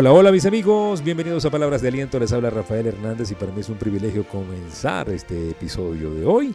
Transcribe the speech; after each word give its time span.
Hola, 0.00 0.12
hola, 0.12 0.30
mis 0.30 0.46
amigos, 0.46 1.02
bienvenidos 1.02 1.44
a 1.44 1.50
Palabras 1.50 1.82
de 1.82 1.88
Aliento, 1.88 2.20
les 2.20 2.32
habla 2.32 2.50
Rafael 2.50 2.86
Hernández 2.86 3.32
y 3.32 3.34
para 3.34 3.50
mí 3.50 3.62
es 3.62 3.68
un 3.68 3.78
privilegio 3.78 4.22
comenzar 4.22 5.08
este 5.08 5.50
episodio 5.50 6.14
de 6.14 6.24
hoy 6.24 6.54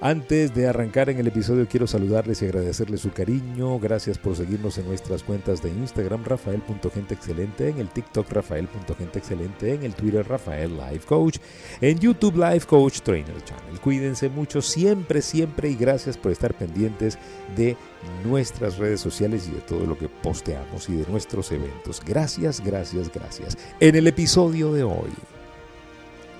antes 0.00 0.54
de 0.54 0.68
arrancar 0.68 1.10
en 1.10 1.18
el 1.18 1.26
episodio 1.26 1.66
quiero 1.68 1.86
saludarles 1.86 2.40
y 2.40 2.44
agradecerles 2.44 3.00
su 3.00 3.10
cariño. 3.10 3.78
Gracias 3.80 4.16
por 4.16 4.36
seguirnos 4.36 4.78
en 4.78 4.86
nuestras 4.86 5.22
cuentas 5.22 5.62
de 5.62 5.70
Instagram 5.70 6.24
rafael.genteexcelente, 6.24 7.68
en 7.68 7.78
el 7.78 7.88
TikTok 7.88 8.30
rafael.genteexcelente, 8.30 9.74
en 9.74 9.82
el 9.82 9.94
Twitter 9.94 10.26
Rafael 10.26 10.76
Life 10.76 11.06
Coach, 11.06 11.38
en 11.80 11.98
YouTube 11.98 12.36
Life 12.36 12.66
Coach 12.66 13.00
Trainer 13.00 13.42
Channel. 13.44 13.80
Cuídense 13.80 14.28
mucho 14.28 14.62
siempre, 14.62 15.20
siempre 15.20 15.70
y 15.70 15.74
gracias 15.74 16.16
por 16.16 16.30
estar 16.30 16.54
pendientes 16.54 17.18
de 17.56 17.76
nuestras 18.24 18.78
redes 18.78 19.00
sociales 19.00 19.48
y 19.48 19.52
de 19.52 19.60
todo 19.62 19.84
lo 19.84 19.98
que 19.98 20.08
posteamos 20.08 20.88
y 20.88 20.92
de 20.94 21.06
nuestros 21.10 21.50
eventos. 21.50 22.00
Gracias, 22.06 22.60
gracias, 22.64 23.12
gracias. 23.12 23.58
En 23.80 23.96
el 23.96 24.06
episodio 24.06 24.72
de 24.72 24.84
hoy, 24.84 25.10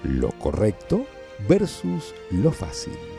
lo 0.04 0.30
correcto 0.38 1.06
versus 1.48 2.14
lo 2.30 2.52
fácil. 2.52 3.17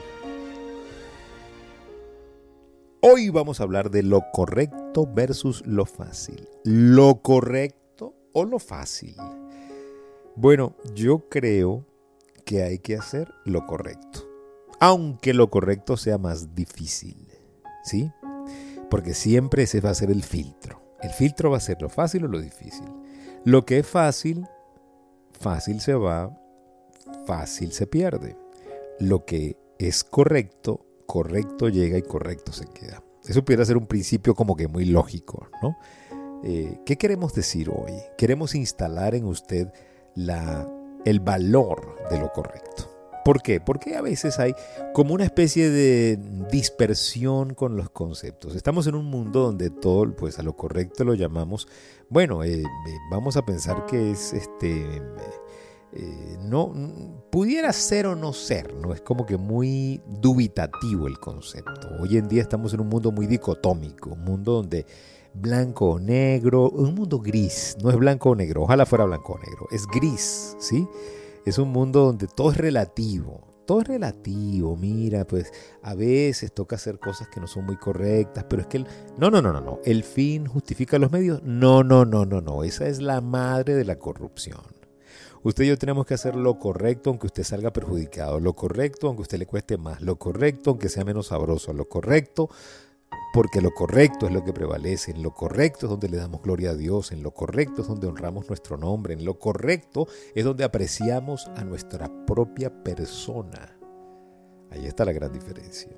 Hoy 3.02 3.30
vamos 3.30 3.62
a 3.62 3.63
hablar 3.63 3.91
de 3.91 4.03
lo 4.03 4.30
correcto 4.34 5.08
versus 5.09 5.66
lo 5.66 5.85
fácil. 5.85 6.49
¿Lo 6.66 7.22
correcto 7.22 8.13
o 8.34 8.44
lo 8.44 8.59
fácil? 8.59 9.16
Bueno, 10.35 10.75
yo 10.94 11.30
creo 11.30 11.86
que 12.44 12.61
hay 12.61 12.80
que 12.80 12.97
hacer 12.97 13.33
lo 13.45 13.66
correcto. 13.66 14.27
Aunque 14.81 15.33
lo 15.33 15.50
correcto 15.50 15.95
sea 15.95 16.17
más 16.17 16.53
difícil. 16.55 17.25
¿Sí? 17.86 18.11
Porque 18.89 19.14
siempre 19.14 19.64
ese 19.64 19.80
va 19.80 19.92
a 19.92 19.95
ser 19.95 20.11
el 20.11 20.23
filtro. 20.23 20.81
El 21.02 21.11
filtro 21.11 21.52
va 21.52 21.58
a 21.58 21.61
ser 21.61 21.81
lo 21.81 21.88
fácil 21.88 22.25
o 22.25 22.27
lo 22.27 22.42
difícil. 22.42 22.92
Lo 23.45 23.66
que 23.66 23.80
es 23.80 23.88
fácil, 23.88 24.45
fácil 25.31 25.80
se 25.80 25.94
va, 25.94 26.38
fácil 27.25 27.72
se 27.72 27.88
pierde. 27.88 28.36
Lo 29.00 29.23
que 29.23 29.55
es 29.77 30.03
correcto, 30.03 30.86
correcto 31.09 31.69
llega 31.69 31.97
y 31.97 32.03
correcto 32.03 32.53
se 32.53 32.67
queda. 32.67 33.03
Eso 33.27 33.43
pudiera 33.43 33.65
ser 33.65 33.77
un 33.77 33.88
principio 33.88 34.35
como 34.35 34.55
que 34.55 34.67
muy 34.67 34.85
lógico, 34.85 35.49
¿no? 35.59 35.75
Eh, 36.43 36.81
¿Qué 36.85 36.97
queremos 36.97 37.33
decir 37.33 37.69
hoy? 37.69 37.93
Queremos 38.15 38.53
instalar 38.53 39.15
en 39.15 39.25
usted 39.25 39.73
la, 40.13 40.69
el 41.05 41.19
valor 41.19 41.95
de 42.11 42.19
lo 42.19 42.31
correcto. 42.31 42.91
¿Por 43.25 43.41
qué? 43.41 43.59
Porque 43.59 43.95
a 43.95 44.02
veces 44.02 44.37
hay 44.37 44.53
como 44.93 45.15
una 45.15 45.25
especie 45.25 45.71
de 45.71 46.19
dispersión 46.52 47.55
con 47.55 47.75
los 47.75 47.89
conceptos. 47.89 48.55
Estamos 48.55 48.85
en 48.85 48.93
un 48.93 49.05
mundo 49.05 49.41
donde 49.41 49.71
todo, 49.71 50.15
pues 50.15 50.37
a 50.37 50.43
lo 50.43 50.55
correcto 50.55 51.03
lo 51.03 51.15
llamamos, 51.15 51.67
bueno, 52.07 52.43
eh, 52.43 52.63
vamos 53.09 53.35
a 53.35 53.43
pensar 53.45 53.87
que 53.87 54.11
es 54.11 54.33
este 54.33 55.02
no 56.42 56.73
pudiera 57.32 57.73
ser 57.73 58.08
o 58.08 58.16
no 58.16 58.34
ser, 58.34 58.73
¿no? 58.76 58.94
Es 58.94 59.02
como 59.02 59.26
que 59.26 59.38
muy 59.38 60.02
dubitativo 60.08 61.08
el 61.08 61.20
concepto. 61.20 61.90
Hoy 62.00 62.18
en 62.18 62.28
día 62.28 62.42
estamos 62.42 62.73
en 62.73 62.82
un 62.82 62.90
mundo 62.90 63.12
muy 63.12 63.28
dicotómico, 63.28 64.12
un 64.12 64.23
mundo 64.23 64.54
donde 64.54 64.86
blanco 65.34 65.92
o 65.92 66.00
negro, 66.00 66.70
un 66.70 66.95
mundo 66.95 67.20
gris, 67.20 67.78
no 67.82 67.90
es 67.90 67.98
blanco 67.98 68.32
o 68.32 68.36
negro, 68.36 68.64
ojalá 68.64 68.86
fuera 68.86 69.06
blanco 69.06 69.34
o 69.34 69.40
negro, 69.40 69.67
es 69.72 69.86
gris, 69.88 70.56
¿sí? 70.60 70.88
Es 71.45 71.58
un 71.58 71.70
mundo 71.70 72.06
donde 72.06 72.28
todo 72.28 72.52
es 72.52 72.58
relativo, 72.58 73.48
todo 73.66 73.82
es 73.82 73.88
relativo, 73.88 74.76
mira, 74.76 75.26
pues 75.26 75.52
a 75.83 75.95
veces 75.95 76.54
toca 76.54 76.76
hacer 76.76 76.99
cosas 76.99 77.28
que 77.30 77.39
no 77.39 77.48
son 77.48 77.66
muy 77.66 77.78
correctas, 77.78 78.45
pero 78.49 78.64
es 78.64 78.67
que 78.67 78.78
el, 78.78 78.88
no, 79.17 79.30
no, 79.30 79.42
no, 79.42 79.54
no, 79.54 79.61
no, 79.61 79.80
el 79.86 80.04
fin 80.04 80.45
justifica 80.45 80.99
los 80.99 81.11
medios, 81.11 81.42
no, 81.44 81.83
no, 81.83 82.05
no, 82.05 82.26
no, 82.26 82.42
no, 82.42 82.64
esa 82.64 82.88
es 82.88 83.02
la 83.02 83.22
madre 83.22 83.76
de 83.76 83.86
la 83.86 83.98
corrupción. 83.98 84.79
Usted 85.44 85.64
y 85.64 85.67
yo 85.67 85.77
tenemos 85.77 86.05
que 86.05 86.14
hacer 86.14 86.36
lo 86.36 86.60
correcto 86.60 87.10
aunque 87.10 87.27
usted 87.27 87.44
salga 87.44 87.72
perjudicado, 87.72 88.39
lo 88.39 88.54
correcto 88.54 89.08
aunque 89.08 89.22
usted 89.22 89.39
le 89.39 89.45
cueste 89.45 89.77
más, 89.77 90.02
lo 90.02 90.17
correcto 90.17 90.72
aunque 90.72 90.89
sea 90.89 91.05
menos 91.05 91.27
sabroso, 91.27 91.73
lo 91.73 91.88
correcto 91.88 92.50
porque 93.32 93.61
lo 93.61 93.72
correcto 93.72 94.26
es 94.26 94.33
lo 94.33 94.44
que 94.44 94.54
prevalece, 94.54 95.11
en 95.11 95.22
lo 95.22 95.33
correcto 95.33 95.86
es 95.86 95.89
donde 95.92 96.10
le 96.10 96.17
damos 96.17 96.42
gloria 96.42 96.72
a 96.72 96.76
Dios, 96.76 97.11
en 97.11 97.22
lo 97.22 97.32
correcto 97.32 97.83
es 97.83 97.88
donde 97.88 98.08
honramos 98.08 98.48
nuestro 98.48 98.76
nombre, 98.76 99.14
en 99.14 99.23
lo 99.23 99.38
correcto 99.38 100.08
es 100.33 100.44
donde 100.44 100.64
apreciamos 100.64 101.48
a 101.55 101.64
nuestra 101.64 102.10
propia 102.26 102.83
persona. 102.83 103.78
Ahí 104.72 104.86
está 104.86 105.05
la 105.05 105.14
gran 105.14 105.32
diferencia. 105.32 105.92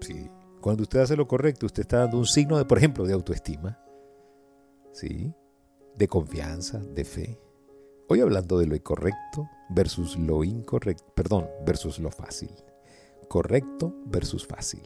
Sí. 0.00 0.28
Cuando 0.60 0.82
usted 0.82 1.00
hace 1.00 1.16
lo 1.16 1.28
correcto, 1.28 1.66
usted 1.66 1.82
está 1.82 1.98
dando 1.98 2.18
un 2.18 2.26
signo 2.26 2.58
de, 2.58 2.64
por 2.64 2.78
ejemplo, 2.78 3.04
de 3.04 3.12
autoestima, 3.12 3.78
¿sí? 4.92 5.32
de 5.96 6.08
confianza, 6.08 6.78
de 6.78 7.04
fe. 7.04 7.38
Hoy 8.06 8.20
hablando 8.20 8.58
de 8.58 8.66
lo 8.66 8.76
incorrecto 8.76 9.48
versus 9.70 10.18
lo 10.18 10.44
incorrecto, 10.44 11.10
perdón, 11.14 11.48
versus 11.64 11.98
lo 11.98 12.10
fácil. 12.10 12.50
Correcto 13.28 13.94
versus 14.04 14.46
fácil. 14.46 14.82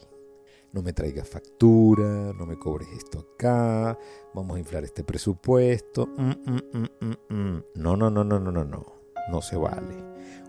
No 0.73 0.83
me 0.83 0.93
traigas 0.93 1.29
factura, 1.29 2.33
no 2.33 2.47
me 2.47 2.57
cobres 2.57 2.89
esto 2.97 3.27
acá, 3.35 3.99
vamos 4.35 4.57
a 4.57 4.61
inflar 4.61 4.85
este 4.85 5.03
presupuesto. 5.03 6.07
Mm, 6.17 6.31
mm, 6.31 7.35
mm, 7.35 7.65
no, 7.75 7.97
no, 7.97 8.09
no, 8.09 8.23
no, 8.23 8.39
no, 8.39 8.53
no, 8.53 8.65
no. 8.65 8.87
No 9.33 9.43
se 9.43 9.57
vale. 9.57 9.97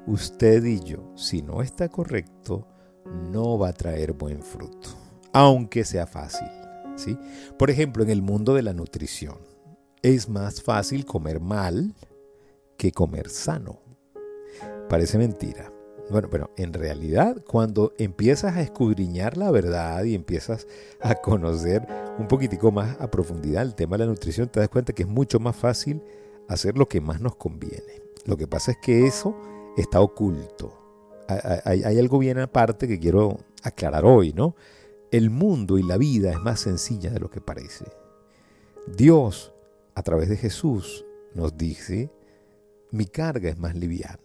Usted 0.06 0.64
y 0.64 0.80
yo, 0.80 1.12
si 1.16 1.42
no 1.42 1.64
está 1.64 1.90
correcto, 1.90 2.68
no 3.32 3.58
va 3.58 3.70
a 3.70 3.74
traer 3.74 4.14
buen 4.14 4.44
fruto, 4.44 4.90
aunque 5.34 5.84
sea 5.84 6.06
fácil. 6.06 6.48
¿sí? 6.96 7.18
Por 7.58 7.72
ejemplo, 7.72 8.04
en 8.04 8.12
el 8.12 8.22
mundo 8.22 8.54
de 8.54 8.62
la 8.62 8.74
nutrición, 8.74 9.40
es 10.04 10.30
más 10.30 10.62
fácil 10.62 11.06
comer 11.06 11.40
mal 11.40 11.96
que 12.80 12.92
comer 12.94 13.30
sano. 13.30 13.82
Parece 14.88 15.20
mentira. 15.20 15.72
Bueno, 16.10 16.30
pero 16.32 16.50
en 16.58 16.74
realidad 16.74 17.44
cuando 17.46 17.94
empiezas 18.00 18.56
a 18.56 18.62
escudriñar 18.62 19.38
la 19.38 19.52
verdad 19.52 20.04
y 20.06 20.16
empiezas 20.16 20.66
a 21.02 21.14
conocer 21.16 21.86
un 22.18 22.28
poquitico 22.28 22.72
más 22.72 23.00
a 23.00 23.12
profundidad 23.12 23.62
el 23.62 23.76
tema 23.76 23.98
de 23.98 24.06
la 24.06 24.10
nutrición, 24.10 24.50
te 24.50 24.60
das 24.60 24.70
cuenta 24.70 24.94
que 24.94 25.04
es 25.04 25.10
mucho 25.10 25.40
más 25.40 25.56
fácil 25.56 26.02
hacer 26.48 26.78
lo 26.78 26.88
que 26.88 27.02
más 27.02 27.22
nos 27.22 27.36
conviene. 27.36 28.02
Lo 28.26 28.38
que 28.38 28.48
pasa 28.48 28.72
es 28.72 28.78
que 28.82 29.06
eso 29.06 29.36
está 29.78 30.02
oculto. 30.02 30.74
Hay, 31.66 31.84
hay 31.84 32.00
algo 32.00 32.18
bien 32.18 32.40
aparte 32.40 32.88
que 32.88 33.00
quiero 33.00 33.38
aclarar 33.62 34.04
hoy, 34.06 34.34
¿no? 34.34 34.56
El 35.12 35.30
mundo 35.30 35.78
y 35.78 35.84
la 35.84 35.98
vida 35.98 36.32
es 36.32 36.40
más 36.40 36.62
sencilla 36.62 37.12
de 37.12 37.20
lo 37.20 37.30
que 37.30 37.42
parece. 37.42 37.86
Dios, 38.88 39.54
a 39.94 40.02
través 40.02 40.30
de 40.30 40.38
Jesús, 40.38 41.06
nos 41.36 41.56
dice 41.56 42.10
mi 42.92 43.06
carga 43.06 43.50
es 43.50 43.58
más 43.58 43.76
liviana. 43.76 44.20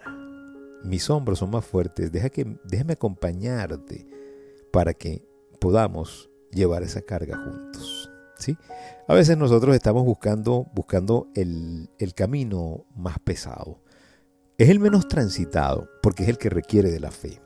Mis 0.82 1.08
hombros 1.10 1.38
son 1.38 1.50
más 1.50 1.64
fuertes. 1.64 2.12
Deja 2.12 2.30
que, 2.30 2.58
déjame 2.64 2.94
acompañarte 2.94 4.06
para 4.72 4.94
que 4.94 5.22
podamos 5.60 6.30
llevar 6.50 6.82
esa 6.82 7.02
carga 7.02 7.36
juntos. 7.36 8.10
¿sí? 8.38 8.56
A 9.08 9.14
veces 9.14 9.36
nosotros 9.36 9.74
estamos 9.74 10.04
buscando, 10.04 10.66
buscando 10.74 11.28
el, 11.34 11.90
el 11.98 12.14
camino 12.14 12.84
más 12.94 13.18
pesado. 13.18 13.80
Es 14.58 14.68
el 14.68 14.78
menos 14.78 15.08
transitado 15.08 15.88
porque 16.02 16.22
es 16.22 16.28
el 16.28 16.38
que 16.38 16.50
requiere 16.50 16.90
de 16.90 17.00
la 17.00 17.10
fe. 17.10 17.40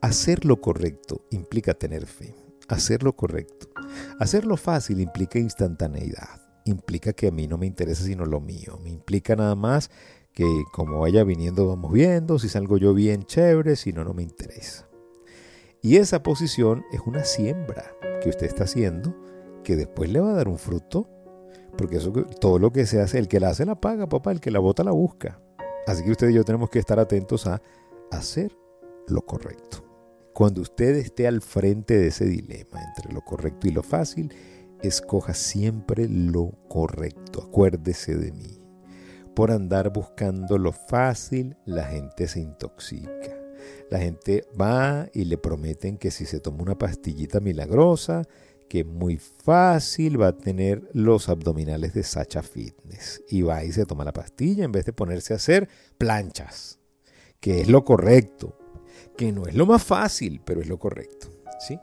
Hacer 0.00 0.44
lo 0.44 0.60
correcto 0.60 1.24
implica 1.30 1.74
tener 1.74 2.06
fe. 2.06 2.34
Hacer 2.68 3.02
lo 3.02 3.14
correcto. 3.14 3.68
Hacerlo 4.18 4.56
fácil 4.56 5.00
implica 5.00 5.38
instantaneidad 5.38 6.43
implica 6.64 7.12
que 7.12 7.28
a 7.28 7.30
mí 7.30 7.46
no 7.46 7.58
me 7.58 7.66
interesa 7.66 8.04
sino 8.04 8.24
lo 8.24 8.40
mío. 8.40 8.78
Me 8.82 8.90
implica 8.90 9.36
nada 9.36 9.54
más 9.54 9.90
que 10.32 10.46
como 10.72 11.00
vaya 11.00 11.22
viniendo 11.22 11.66
vamos 11.68 11.92
viendo, 11.92 12.38
si 12.38 12.48
salgo 12.48 12.76
yo 12.76 12.92
bien, 12.92 13.22
chévere, 13.22 13.76
si 13.76 13.92
no, 13.92 14.04
no 14.04 14.14
me 14.14 14.22
interesa. 14.22 14.88
Y 15.80 15.96
esa 15.96 16.22
posición 16.22 16.84
es 16.92 17.00
una 17.06 17.24
siembra 17.24 17.94
que 18.22 18.30
usted 18.30 18.46
está 18.46 18.64
haciendo 18.64 19.14
que 19.62 19.76
después 19.76 20.10
le 20.10 20.20
va 20.20 20.30
a 20.30 20.34
dar 20.34 20.48
un 20.48 20.58
fruto, 20.58 21.08
porque 21.76 21.96
eso, 21.96 22.12
todo 22.40 22.58
lo 22.58 22.72
que 22.72 22.86
se 22.86 23.00
hace, 23.00 23.18
el 23.18 23.28
que 23.28 23.40
la 23.40 23.50
hace 23.50 23.64
la 23.64 23.80
paga, 23.80 24.08
papá, 24.08 24.32
el 24.32 24.40
que 24.40 24.50
la 24.50 24.60
bota 24.60 24.84
la 24.84 24.92
busca. 24.92 25.40
Así 25.86 26.02
que 26.02 26.10
usted 26.10 26.30
y 26.30 26.34
yo 26.34 26.44
tenemos 26.44 26.70
que 26.70 26.78
estar 26.78 26.98
atentos 26.98 27.46
a 27.46 27.60
hacer 28.10 28.56
lo 29.06 29.22
correcto. 29.22 29.84
Cuando 30.32 30.62
usted 30.62 30.96
esté 30.96 31.26
al 31.26 31.40
frente 31.40 31.96
de 31.96 32.08
ese 32.08 32.24
dilema 32.24 32.82
entre 32.82 33.12
lo 33.12 33.20
correcto 33.20 33.68
y 33.68 33.70
lo 33.70 33.82
fácil, 33.82 34.32
escoja 34.88 35.34
siempre 35.34 36.08
lo 36.08 36.52
correcto. 36.68 37.42
Acuérdese 37.42 38.16
de 38.16 38.32
mí. 38.32 38.60
Por 39.34 39.50
andar 39.50 39.92
buscando 39.92 40.58
lo 40.58 40.72
fácil, 40.72 41.56
la 41.64 41.84
gente 41.84 42.28
se 42.28 42.40
intoxica. 42.40 43.36
La 43.90 43.98
gente 43.98 44.46
va 44.60 45.08
y 45.12 45.24
le 45.24 45.38
prometen 45.38 45.96
que 45.96 46.10
si 46.10 46.26
se 46.26 46.40
toma 46.40 46.62
una 46.62 46.78
pastillita 46.78 47.40
milagrosa, 47.40 48.22
que 48.68 48.84
muy 48.84 49.18
fácil 49.18 50.20
va 50.20 50.28
a 50.28 50.36
tener 50.36 50.88
los 50.92 51.28
abdominales 51.28 51.94
de 51.94 52.02
Sacha 52.02 52.42
Fitness. 52.42 53.22
Y 53.28 53.42
va 53.42 53.64
y 53.64 53.72
se 53.72 53.86
toma 53.86 54.04
la 54.04 54.12
pastilla 54.12 54.64
en 54.64 54.72
vez 54.72 54.84
de 54.84 54.92
ponerse 54.92 55.32
a 55.32 55.36
hacer 55.36 55.68
planchas, 55.98 56.78
que 57.40 57.60
es 57.60 57.68
lo 57.68 57.84
correcto, 57.84 58.58
que 59.16 59.32
no 59.32 59.46
es 59.46 59.54
lo 59.54 59.66
más 59.66 59.82
fácil, 59.82 60.40
pero 60.44 60.60
es 60.60 60.68
lo 60.68 60.78
correcto. 60.78 61.28
¿sí? 61.60 61.78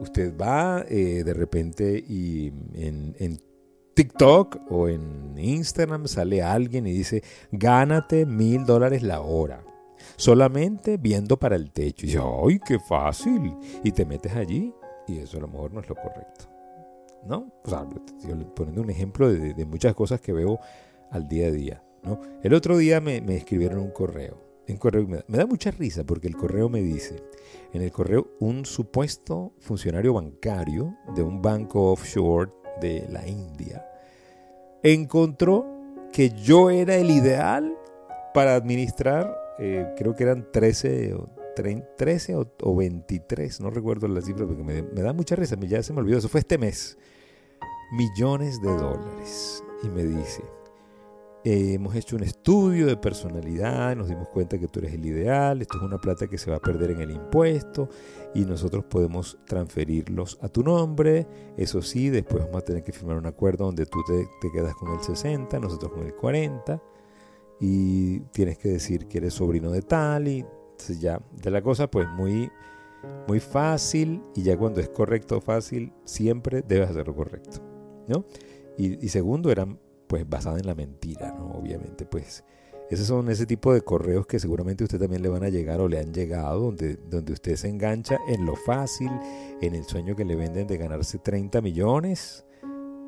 Usted 0.00 0.36
va 0.36 0.84
eh, 0.88 1.22
de 1.24 1.34
repente 1.34 2.02
y 2.06 2.52
en, 2.74 3.40
TikTok 3.94 4.72
o 4.72 4.88
en 4.88 5.38
Instagram 5.38 6.08
sale 6.08 6.42
alguien 6.42 6.86
y 6.88 6.92
dice, 6.92 7.22
gánate 7.52 8.26
mil 8.26 8.66
dólares 8.66 9.02
la 9.02 9.20
hora. 9.20 9.64
Solamente 10.16 10.96
viendo 10.96 11.38
para 11.38 11.54
el 11.54 11.70
techo. 11.70 12.04
Y 12.04 12.08
dice, 12.08 12.20
¡ay, 12.20 12.60
qué 12.66 12.78
fácil! 12.80 13.56
Y 13.84 13.92
te 13.92 14.04
metes 14.04 14.34
allí 14.34 14.74
y 15.06 15.18
eso 15.18 15.38
a 15.38 15.40
lo 15.40 15.48
mejor 15.48 15.72
no 15.72 15.80
es 15.80 15.88
lo 15.88 15.94
correcto. 15.94 16.46
¿No? 17.26 17.52
O 17.64 17.70
sea, 17.70 17.86
poniendo 18.54 18.82
un 18.82 18.90
ejemplo 18.90 19.32
de, 19.32 19.64
muchas 19.64 19.94
cosas 19.94 20.20
que 20.20 20.32
veo 20.32 20.58
al 21.10 21.28
día 21.28 21.46
a 21.46 21.50
día. 21.50 21.82
¿no? 22.02 22.20
El 22.42 22.52
otro 22.52 22.76
día 22.76 23.00
me, 23.00 23.18
escribieron 23.34 23.78
un 23.78 23.90
correo. 23.90 24.38
En 24.66 24.76
correo 24.76 25.06
me, 25.06 25.24
me 25.28 25.38
da 25.38 25.46
mucha 25.46 25.70
risa 25.70 26.04
porque 26.04 26.28
el 26.28 26.36
correo 26.36 26.68
me 26.68 26.82
dice, 26.82 27.22
en 27.72 27.82
el 27.82 27.92
correo 27.92 28.28
un 28.40 28.64
supuesto 28.64 29.52
funcionario 29.58 30.14
bancario 30.14 30.96
de 31.14 31.22
un 31.22 31.42
banco 31.42 31.92
offshore 31.92 32.50
de 32.80 33.06
la 33.10 33.26
India 33.26 33.84
encontró 34.84 35.66
que 36.12 36.30
yo 36.30 36.70
era 36.70 36.94
el 36.96 37.10
ideal 37.10 37.76
para 38.32 38.54
administrar, 38.54 39.36
eh, 39.58 39.92
creo 39.96 40.14
que 40.14 40.22
eran 40.22 40.46
13 40.52 41.14
o, 41.14 41.28
13 41.96 42.36
o, 42.36 42.76
23, 42.76 43.60
no 43.60 43.70
recuerdo 43.70 44.06
la 44.06 44.20
cifra 44.20 44.46
porque 44.46 44.62
me, 44.62 44.82
me, 44.82 45.02
da 45.02 45.12
mucha 45.12 45.34
risa, 45.34 45.56
ya 45.60 45.82
se 45.82 45.92
me 45.92 46.00
olvidó, 46.00 46.18
eso 46.18 46.28
fue 46.28 46.40
este 46.40 46.58
mes, 46.58 46.98
millones 47.92 48.60
de 48.60 48.68
dólares. 48.68 49.64
Y 49.82 49.88
me 49.88 50.04
dice, 50.04 50.42
eh, 51.46 51.74
hemos 51.74 51.94
hecho 51.94 52.16
un 52.16 52.22
estudio 52.22 52.86
de 52.86 52.96
personalidad, 52.96 53.94
nos 53.94 54.08
dimos 54.08 54.28
cuenta 54.30 54.58
que 54.58 54.66
tú 54.66 54.78
eres 54.78 54.94
el 54.94 55.04
ideal, 55.04 55.60
esto 55.60 55.76
es 55.76 55.82
una 55.82 55.98
plata 55.98 56.26
que 56.26 56.38
se 56.38 56.50
va 56.50 56.56
a 56.56 56.60
perder 56.60 56.92
en 56.92 57.02
el 57.02 57.10
impuesto 57.10 57.90
y 58.34 58.46
nosotros 58.46 58.86
podemos 58.86 59.36
transferirlos 59.46 60.38
a 60.40 60.48
tu 60.48 60.62
nombre. 60.62 61.26
Eso 61.58 61.82
sí, 61.82 62.08
después 62.08 62.44
vamos 62.44 62.62
a 62.62 62.64
tener 62.64 62.82
que 62.82 62.92
firmar 62.92 63.18
un 63.18 63.26
acuerdo 63.26 63.66
donde 63.66 63.84
tú 63.84 63.98
te, 64.06 64.26
quedas 64.54 64.74
con 64.74 64.94
el 64.94 65.00
60, 65.00 65.60
nosotros 65.60 65.92
con 65.92 66.06
el 66.06 66.14
40 66.14 66.82
y 67.60 68.20
tienes 68.32 68.56
que 68.56 68.70
decir 68.70 69.06
que 69.06 69.18
eres 69.18 69.34
sobrino 69.34 69.70
de 69.70 69.82
tal 69.82 70.28
y 70.28 70.46
ya, 70.98 71.20
de 71.30 71.50
la 71.50 71.60
cosa 71.60 71.90
pues 71.90 72.08
muy, 72.08 72.50
muy 73.28 73.40
fácil 73.40 74.22
y 74.34 74.44
ya 74.44 74.56
cuando 74.56 74.80
es 74.80 74.88
correcto 74.88 75.42
fácil 75.42 75.92
siempre 76.06 76.62
debes 76.62 76.88
hacerlo 76.88 77.14
correcto. 77.14 77.60
¿no? 78.08 78.24
Y 78.78 79.08
segundo, 79.08 79.52
eran 79.52 79.78
pues 80.14 80.30
basada 80.30 80.60
en 80.60 80.66
la 80.66 80.76
mentira, 80.76 81.32
¿no? 81.32 81.50
Obviamente, 81.58 82.06
pues 82.06 82.44
esos 82.88 83.08
son 83.08 83.28
ese 83.30 83.46
tipo 83.46 83.74
de 83.74 83.80
correos 83.80 84.28
que 84.28 84.38
seguramente 84.38 84.84
usted 84.84 85.00
también 85.00 85.22
le 85.22 85.28
van 85.28 85.42
a 85.42 85.48
llegar 85.48 85.80
o 85.80 85.88
le 85.88 85.98
han 85.98 86.14
llegado, 86.14 86.60
donde, 86.60 87.00
donde 87.10 87.32
usted 87.32 87.56
se 87.56 87.68
engancha 87.68 88.16
en 88.28 88.46
lo 88.46 88.54
fácil, 88.54 89.10
en 89.60 89.74
el 89.74 89.82
sueño 89.82 90.14
que 90.14 90.24
le 90.24 90.36
venden 90.36 90.68
de 90.68 90.76
ganarse 90.76 91.18
30 91.18 91.60
millones 91.62 92.44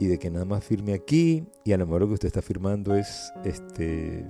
y 0.00 0.08
de 0.08 0.18
que 0.18 0.32
nada 0.32 0.44
más 0.46 0.64
firme 0.64 0.94
aquí 0.94 1.44
y 1.62 1.74
a 1.74 1.78
lo 1.78 1.86
mejor 1.86 2.00
lo 2.00 2.08
que 2.08 2.14
usted 2.14 2.26
está 2.26 2.42
firmando 2.42 2.96
es 2.96 3.32
este 3.44 4.26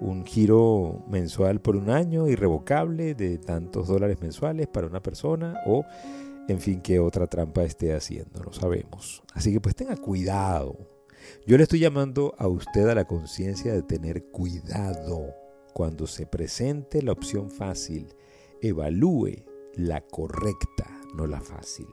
un 0.00 0.26
giro 0.26 1.04
mensual 1.08 1.60
por 1.60 1.76
un 1.76 1.88
año 1.88 2.26
irrevocable 2.26 3.14
de 3.14 3.38
tantos 3.38 3.86
dólares 3.86 4.20
mensuales 4.20 4.66
para 4.66 4.88
una 4.88 5.00
persona 5.00 5.60
o 5.66 5.84
en 6.48 6.58
fin 6.58 6.80
qué 6.80 6.98
otra 6.98 7.28
trampa 7.28 7.62
esté 7.62 7.94
haciendo, 7.94 8.42
no 8.42 8.52
sabemos. 8.52 9.22
Así 9.34 9.52
que 9.52 9.60
pues 9.60 9.76
tenga 9.76 9.96
cuidado 9.96 10.97
yo 11.46 11.56
le 11.56 11.62
estoy 11.62 11.80
llamando 11.80 12.34
a 12.38 12.48
usted 12.48 12.88
a 12.88 12.94
la 12.94 13.06
conciencia 13.06 13.72
de 13.72 13.82
tener 13.82 14.24
cuidado 14.26 15.34
cuando 15.74 16.06
se 16.06 16.26
presente 16.26 17.02
la 17.02 17.12
opción 17.12 17.50
fácil. 17.50 18.14
Evalúe 18.60 19.44
la 19.74 20.00
correcta, 20.00 20.88
no 21.14 21.26
la 21.26 21.40
fácil. 21.40 21.86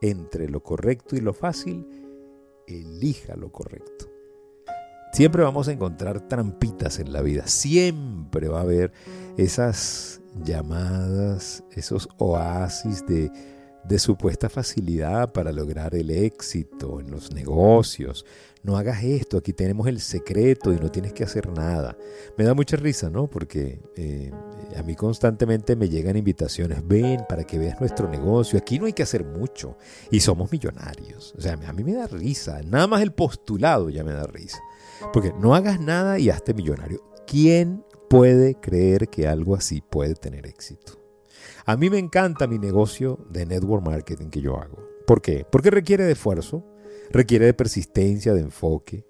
Entre 0.00 0.48
lo 0.48 0.62
correcto 0.62 1.16
y 1.16 1.20
lo 1.20 1.34
fácil, 1.34 1.86
elija 2.66 3.36
lo 3.36 3.52
correcto. 3.52 4.06
Siempre 5.12 5.42
vamos 5.42 5.68
a 5.68 5.72
encontrar 5.72 6.28
trampitas 6.28 6.98
en 6.98 7.12
la 7.12 7.22
vida. 7.22 7.46
Siempre 7.46 8.48
va 8.48 8.58
a 8.58 8.62
haber 8.62 8.92
esas 9.36 10.20
llamadas, 10.44 11.64
esos 11.72 12.08
oasis 12.18 13.04
de 13.06 13.30
de 13.84 13.98
supuesta 13.98 14.48
facilidad 14.48 15.32
para 15.32 15.52
lograr 15.52 15.94
el 15.94 16.10
éxito 16.10 17.00
en 17.00 17.10
los 17.10 17.32
negocios. 17.32 18.24
No 18.62 18.76
hagas 18.76 19.02
esto, 19.04 19.38
aquí 19.38 19.52
tenemos 19.52 19.86
el 19.86 20.00
secreto 20.00 20.72
y 20.72 20.76
no 20.76 20.90
tienes 20.90 21.12
que 21.12 21.24
hacer 21.24 21.48
nada. 21.48 21.96
Me 22.36 22.44
da 22.44 22.54
mucha 22.54 22.76
risa, 22.76 23.08
¿no? 23.08 23.28
Porque 23.28 23.80
eh, 23.96 24.32
a 24.76 24.82
mí 24.82 24.94
constantemente 24.94 25.76
me 25.76 25.88
llegan 25.88 26.16
invitaciones, 26.16 26.86
ven 26.86 27.24
para 27.28 27.44
que 27.44 27.58
veas 27.58 27.80
nuestro 27.80 28.08
negocio, 28.08 28.58
aquí 28.58 28.78
no 28.78 28.86
hay 28.86 28.92
que 28.92 29.02
hacer 29.02 29.24
mucho 29.24 29.76
y 30.10 30.20
somos 30.20 30.50
millonarios. 30.50 31.34
O 31.38 31.40
sea, 31.40 31.54
a 31.54 31.72
mí 31.72 31.84
me 31.84 31.94
da 31.94 32.06
risa, 32.06 32.60
nada 32.62 32.86
más 32.86 33.02
el 33.02 33.12
postulado 33.12 33.90
ya 33.90 34.04
me 34.04 34.12
da 34.12 34.26
risa. 34.26 34.58
Porque 35.12 35.32
no 35.38 35.54
hagas 35.54 35.80
nada 35.80 36.18
y 36.18 36.28
hazte 36.28 36.54
millonario. 36.54 37.02
¿Quién 37.26 37.84
puede 38.10 38.54
creer 38.56 39.08
que 39.08 39.28
algo 39.28 39.54
así 39.54 39.80
puede 39.80 40.14
tener 40.14 40.46
éxito? 40.46 40.97
A 41.66 41.76
mí 41.76 41.90
me 41.90 41.98
encanta 41.98 42.46
mi 42.46 42.58
negocio 42.58 43.18
de 43.30 43.46
network 43.46 43.84
marketing 43.84 44.28
que 44.28 44.40
yo 44.40 44.58
hago. 44.60 44.78
¿Por 45.06 45.22
qué? 45.22 45.46
Porque 45.50 45.70
requiere 45.70 46.04
de 46.04 46.12
esfuerzo, 46.12 46.64
requiere 47.10 47.46
de 47.46 47.54
persistencia, 47.54 48.34
de 48.34 48.40
enfoque. 48.40 49.06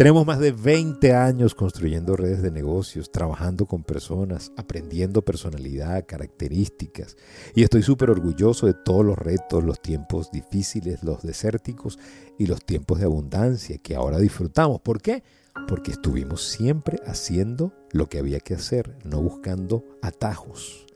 Tenemos 0.00 0.24
más 0.24 0.38
de 0.38 0.52
20 0.52 1.12
años 1.12 1.54
construyendo 1.54 2.16
redes 2.16 2.40
de 2.40 2.50
negocios, 2.50 3.12
trabajando 3.12 3.66
con 3.66 3.84
personas, 3.84 4.50
aprendiendo 4.56 5.22
personalidad, 5.22 6.06
características. 6.06 7.18
Y 7.54 7.64
estoy 7.64 7.82
súper 7.82 8.08
orgulloso 8.08 8.66
de 8.66 8.72
todos 8.72 9.04
los 9.04 9.18
retos, 9.18 9.62
los 9.62 9.82
tiempos 9.82 10.30
difíciles, 10.30 11.02
los 11.02 11.22
desérticos 11.22 11.98
y 12.38 12.46
los 12.46 12.64
tiempos 12.64 12.98
de 13.00 13.04
abundancia 13.04 13.76
que 13.76 13.94
ahora 13.94 14.18
disfrutamos. 14.18 14.80
¿Por 14.80 15.02
qué? 15.02 15.22
Porque 15.68 15.90
estuvimos 15.90 16.48
siempre 16.48 16.98
haciendo 17.04 17.74
lo 17.92 18.08
que 18.08 18.20
había 18.20 18.40
que 18.40 18.54
hacer, 18.54 18.96
no 19.04 19.20
buscando 19.20 19.84
atajos. 20.00 20.86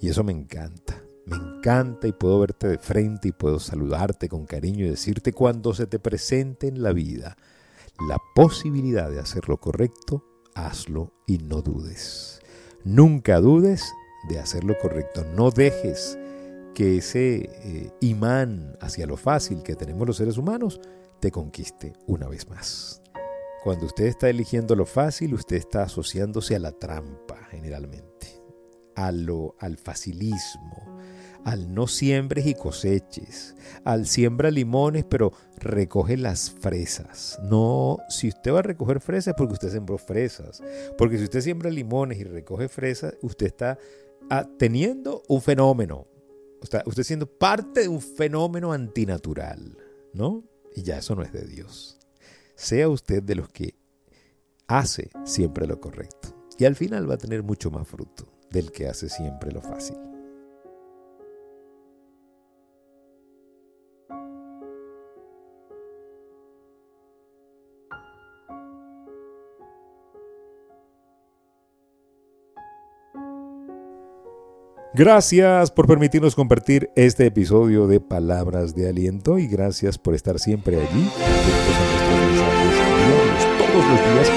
Y 0.00 0.08
eso 0.08 0.22
me 0.24 0.32
encanta. 0.32 1.02
Me 1.26 1.36
encanta 1.36 2.08
y 2.08 2.12
puedo 2.12 2.40
verte 2.40 2.68
de 2.68 2.78
frente 2.78 3.28
y 3.28 3.32
puedo 3.32 3.58
saludarte 3.58 4.28
con 4.28 4.46
cariño 4.46 4.86
y 4.86 4.90
decirte 4.90 5.32
cuando 5.32 5.74
se 5.74 5.86
te 5.86 5.98
presente 5.98 6.68
en 6.68 6.82
la 6.82 6.92
vida 6.92 7.36
la 8.08 8.18
posibilidad 8.34 9.10
de 9.10 9.20
hacer 9.20 9.48
lo 9.48 9.58
correcto, 9.58 10.24
hazlo 10.54 11.12
y 11.26 11.38
no 11.38 11.60
dudes. 11.60 12.40
Nunca 12.84 13.40
dudes 13.40 13.92
de 14.28 14.38
hacer 14.38 14.64
lo 14.64 14.78
correcto. 14.78 15.24
No 15.34 15.50
dejes 15.50 16.18
que 16.74 16.96
ese 16.98 17.50
eh, 17.64 17.90
imán 18.00 18.76
hacia 18.80 19.06
lo 19.06 19.16
fácil 19.16 19.62
que 19.62 19.76
tenemos 19.76 20.06
los 20.06 20.16
seres 20.16 20.38
humanos 20.38 20.80
te 21.20 21.30
conquiste 21.30 21.92
una 22.06 22.28
vez 22.28 22.48
más. 22.48 23.02
Cuando 23.64 23.84
usted 23.86 24.06
está 24.06 24.30
eligiendo 24.30 24.76
lo 24.76 24.86
fácil, 24.86 25.34
usted 25.34 25.56
está 25.56 25.82
asociándose 25.82 26.54
a 26.54 26.60
la 26.60 26.72
trampa 26.72 27.36
generalmente 27.50 28.37
al 29.06 29.76
facilismo, 29.76 31.00
al 31.44 31.72
no 31.72 31.86
siembres 31.86 32.46
y 32.46 32.54
coseches, 32.54 33.54
al 33.84 34.06
siembra 34.06 34.50
limones 34.50 35.04
pero 35.04 35.32
recoge 35.56 36.16
las 36.16 36.50
fresas. 36.50 37.38
No, 37.44 37.98
si 38.08 38.28
usted 38.28 38.52
va 38.52 38.58
a 38.58 38.62
recoger 38.62 39.00
fresas 39.00 39.28
es 39.28 39.34
porque 39.36 39.54
usted 39.54 39.70
sembró 39.70 39.98
fresas, 39.98 40.62
porque 40.96 41.18
si 41.18 41.24
usted 41.24 41.40
siembra 41.40 41.70
limones 41.70 42.18
y 42.18 42.24
recoge 42.24 42.68
fresas, 42.68 43.14
usted 43.22 43.46
está 43.46 43.78
ah, 44.30 44.48
teniendo 44.58 45.22
un 45.28 45.40
fenómeno, 45.40 46.06
está 46.60 46.82
usted 46.86 47.04
siendo 47.04 47.26
parte 47.26 47.82
de 47.82 47.88
un 47.88 48.00
fenómeno 48.00 48.72
antinatural, 48.72 49.76
¿no? 50.12 50.44
Y 50.74 50.82
ya 50.82 50.98
eso 50.98 51.14
no 51.14 51.22
es 51.22 51.32
de 51.32 51.46
Dios. 51.46 51.98
Sea 52.56 52.88
usted 52.88 53.22
de 53.22 53.36
los 53.36 53.48
que 53.48 53.76
hace 54.66 55.10
siempre 55.24 55.66
lo 55.68 55.80
correcto. 55.80 56.34
Y 56.58 56.64
al 56.64 56.74
final 56.74 57.08
va 57.08 57.14
a 57.14 57.18
tener 57.18 57.44
mucho 57.44 57.70
más 57.70 57.86
fruto 57.86 58.37
del 58.50 58.72
que 58.72 58.88
hace 58.88 59.08
siempre 59.08 59.52
lo 59.52 59.60
fácil. 59.60 59.96
Gracias 74.98 75.70
por 75.70 75.86
permitirnos 75.86 76.34
compartir 76.34 76.90
este 76.96 77.26
episodio 77.26 77.86
de 77.86 78.00
Palabras 78.00 78.74
de 78.74 78.88
Aliento 78.88 79.38
y 79.38 79.46
gracias 79.46 79.96
por 79.96 80.14
estar 80.14 80.40
siempre 80.40 80.76
allí. 80.76 81.08
Todos 83.58 83.84
los 83.86 84.00
días 84.12 84.28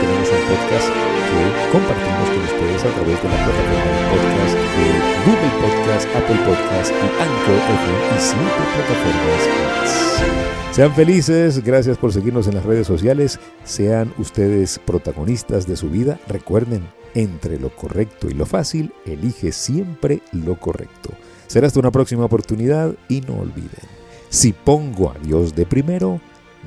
tenemos 0.00 0.28
un 0.28 0.42
podcast 0.48 0.88
que 0.88 1.70
compartimos 1.70 2.37
a 2.58 2.92
través 2.92 3.22
de 3.22 3.28
la 3.28 3.36
plataforma 3.44 3.90
de 3.94 4.02
podcast 4.10 4.54
de 4.74 4.86
Google 5.26 5.54
Podcast, 5.62 6.08
Apple 6.16 6.38
Podcast 6.44 6.90
y 6.90 7.06
Anchor 7.22 7.54
FM 7.54 7.98
y 8.16 8.20
cinco 8.20 8.62
plataformas 8.74 9.42
más. 9.70 10.74
Sean 10.74 10.94
felices, 10.94 11.62
gracias 11.62 11.98
por 11.98 12.12
seguirnos 12.12 12.48
en 12.48 12.54
las 12.54 12.64
redes 12.64 12.86
sociales, 12.86 13.38
sean 13.62 14.12
ustedes 14.18 14.80
protagonistas 14.84 15.68
de 15.68 15.76
su 15.76 15.88
vida, 15.88 16.18
recuerden, 16.26 16.82
entre 17.14 17.60
lo 17.60 17.70
correcto 17.70 18.28
y 18.28 18.34
lo 18.34 18.44
fácil, 18.44 18.92
elige 19.06 19.52
siempre 19.52 20.20
lo 20.32 20.58
correcto. 20.58 21.10
Será 21.46 21.68
hasta 21.68 21.78
una 21.78 21.92
próxima 21.92 22.24
oportunidad 22.24 22.92
y 23.08 23.20
no 23.20 23.38
olviden, 23.38 23.86
si 24.30 24.52
pongo 24.52 25.12
a 25.12 25.18
Dios 25.20 25.54
de 25.54 25.64
primero, 25.64 26.20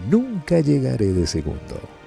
nunca 0.09 0.61
llegaré 0.61 1.11
de 1.11 1.27
segundo. 1.27 2.00